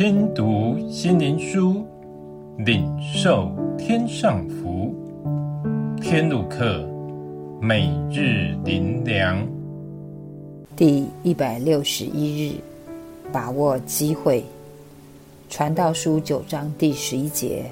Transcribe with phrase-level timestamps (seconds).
[0.00, 1.84] 听读心灵书，
[2.56, 4.94] 领受天上福。
[6.00, 6.88] 天路客，
[7.60, 9.46] 每日灵粮，
[10.74, 12.54] 第一百六十一日，
[13.30, 14.42] 把握机会。
[15.50, 17.66] 传道书九章第十一节：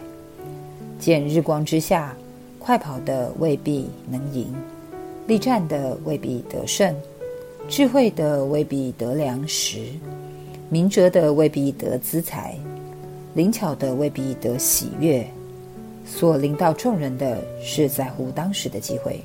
[0.98, 2.14] 见日光之下，
[2.58, 4.52] 快跑的未必能赢，
[5.26, 6.94] 力战的未必得胜，
[7.70, 9.78] 智慧的未必得粮食。
[10.70, 12.54] 明哲的未必得资财，
[13.34, 15.26] 灵巧的未必得喜悦。
[16.04, 19.22] 所领到众人的是在乎当时的机会。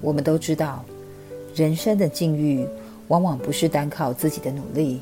[0.00, 0.84] 我们都知道，
[1.52, 2.64] 人生的境遇
[3.08, 5.00] 往往不是单靠自己的努力，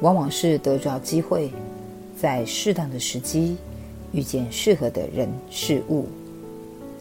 [0.00, 1.50] 往往是得着机会，
[2.18, 3.58] 在适当的时机
[4.12, 6.06] 遇见适合的人事物。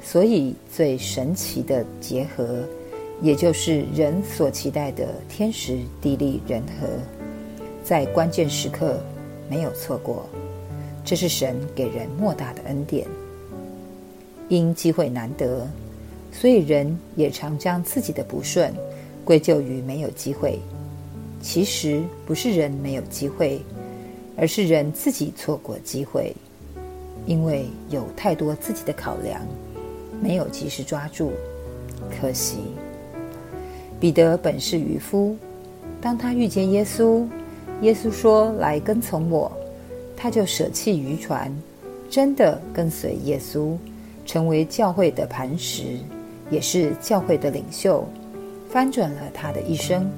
[0.04, 2.64] 所以，最神奇的结合，
[3.22, 6.88] 也就是人所期待的天时地利人和。
[7.90, 9.00] 在关键时刻
[9.50, 10.30] 没有错过，
[11.04, 13.08] 这是神给人莫大的恩典。
[14.48, 15.68] 因机会难得，
[16.32, 18.72] 所以人也常将自己的不顺
[19.26, 20.60] 归咎于没有机会。
[21.42, 23.60] 其实不是人没有机会，
[24.38, 26.32] 而是人自己错过机会，
[27.26, 29.42] 因为有太多自己的考量，
[30.22, 31.32] 没有及时抓住。
[32.22, 32.58] 可惜，
[34.00, 35.36] 彼得本是渔夫，
[36.00, 37.26] 当他遇见耶稣。
[37.82, 39.52] 耶稣说：“来跟从我。”
[40.22, 41.50] 他就舍弃渔船，
[42.10, 43.78] 真的跟随耶稣，
[44.26, 45.98] 成为教会的磐石，
[46.52, 48.06] 也是教会的领袖，
[48.70, 50.12] 翻转了他的一生。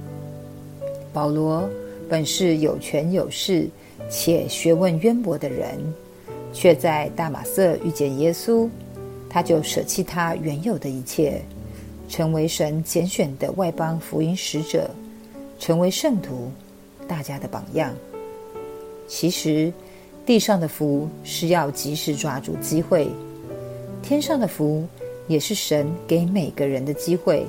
[1.14, 1.70] 保罗
[2.10, 3.68] 本是有权有势
[4.10, 5.78] 且学问渊博的人，
[6.52, 8.68] 却在大马色遇见耶稣，
[9.30, 11.40] 他就舍弃他原有的一切，
[12.10, 14.90] 成为神拣选的外邦福音使者，
[15.60, 16.50] 成为圣徒。
[17.12, 17.94] 大家的榜样。
[19.06, 19.74] 其实，
[20.26, 23.10] 地上的福是要及时抓住机会，
[24.02, 24.88] 天上的福
[25.28, 27.46] 也是神给每个人的机会。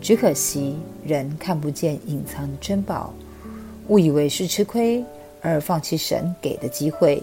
[0.00, 3.12] 只可惜人看不见隐藏珍宝，
[3.88, 5.04] 误以为是吃亏
[5.42, 7.22] 而放弃神给的机会，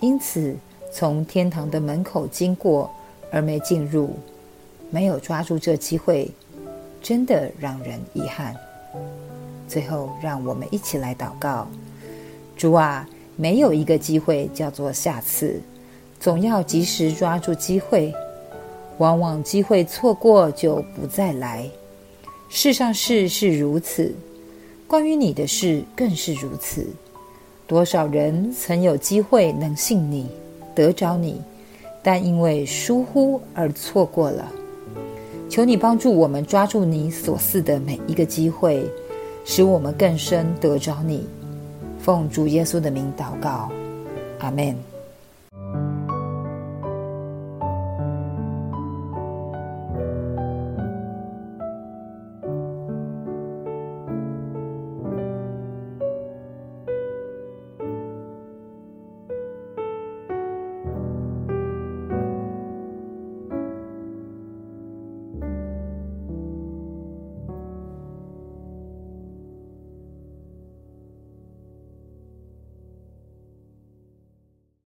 [0.00, 0.54] 因此
[0.92, 2.90] 从天堂的门口经过
[3.32, 4.10] 而没进入，
[4.90, 6.30] 没有抓住这机会，
[7.00, 8.54] 真的让人遗憾。
[9.70, 11.68] 最后，让我们一起来祷告：
[12.56, 15.60] 主啊，没有一个机会叫做下次，
[16.18, 18.12] 总要及时抓住机会。
[18.98, 21.70] 往往机会错过就不再来。
[22.48, 24.12] 世上事是如此，
[24.88, 26.84] 关于你的事更是如此。
[27.68, 30.26] 多少人曾有机会能信你，
[30.74, 31.40] 得着你，
[32.02, 34.50] 但因为疏忽而错过了。
[35.48, 38.84] 求你帮助我们抓住你所赐的每一个机会。
[39.52, 41.26] 使我们更深得着你，
[41.98, 43.68] 奉主耶稣的名祷告，
[44.38, 44.76] 阿门。